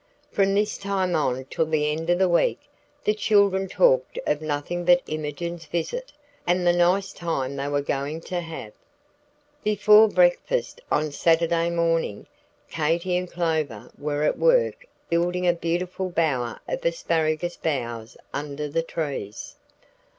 [0.31, 2.59] From this time on till the end of the week,
[3.03, 6.11] the children talked of nothing but Imogen's visit,
[6.47, 8.73] and the nice time they were going to have.
[9.63, 12.25] Before breakfast on Saturday morning,
[12.71, 18.81] Katy and Clover were at work building a beautiful bower of asparagus boughs under the
[18.81, 19.55] trees.